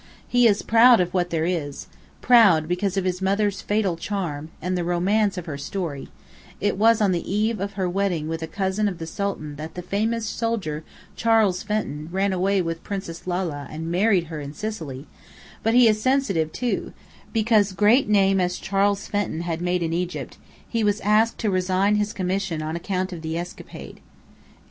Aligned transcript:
He 0.27 0.47
is 0.47 0.63
proud 0.63 0.99
of 0.99 1.13
what 1.13 1.29
there 1.29 1.45
is 1.45 1.85
proud, 2.21 2.67
because 2.67 2.97
of 2.97 3.05
his 3.05 3.21
mother's 3.21 3.61
fatal 3.61 3.97
charm, 3.97 4.49
and 4.59 4.75
the 4.75 4.83
romance 4.83 5.37
of 5.37 5.45
her 5.45 5.59
story 5.59 6.09
(it 6.59 6.75
was 6.75 7.01
on 7.01 7.11
the 7.11 7.31
eve 7.31 7.59
of 7.59 7.73
her 7.73 7.87
wedding 7.87 8.27
with 8.27 8.41
a 8.41 8.47
cousin 8.47 8.87
of 8.87 8.97
the 8.97 9.05
Sultan 9.05 9.57
that 9.57 9.75
the 9.75 9.83
famous 9.83 10.25
soldier 10.25 10.83
Charles 11.15 11.61
Fenton 11.61 12.09
ran 12.11 12.33
away 12.33 12.63
with 12.63 12.83
Princess 12.83 13.27
Lalla 13.27 13.67
and 13.69 13.91
married 13.91 14.23
her 14.23 14.41
in 14.41 14.55
Sicily): 14.55 15.05
but 15.61 15.75
he 15.75 15.87
is 15.87 16.01
sensitive, 16.01 16.51
too, 16.51 16.93
because, 17.31 17.71
great 17.71 18.09
name 18.09 18.41
as 18.41 18.57
Charles 18.57 19.05
Fenton 19.05 19.41
had 19.41 19.61
made 19.61 19.83
in 19.83 19.93
Egypt, 19.93 20.39
he 20.67 20.83
was 20.83 20.99
asked 21.01 21.37
to 21.37 21.51
resign 21.51 21.97
his 21.97 22.11
commission 22.11 22.63
on 22.63 22.75
account 22.75 23.13
of 23.13 23.21
the 23.21 23.37
escapade. 23.37 23.99